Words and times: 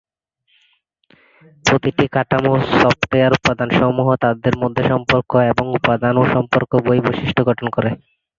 প্রতিটি 1.65 2.05
কাঠামো 2.07 2.51
সফটওয়্যার 2.79 3.33
উপাদান 3.33 3.69
সমূহ, 3.79 4.07
তাদের 4.23 4.53
মধ্যে 4.57 4.83
সম্পর্ক, 4.83 5.31
এবং 5.51 5.65
উপাদান 5.77 6.13
ও 6.17 6.23
সম্পর্ক 6.35 6.69
উভয়ের 6.79 7.03
বৈশিষ্ট্য 7.05 7.41
গঠন 7.49 7.67
করে। 7.69 7.89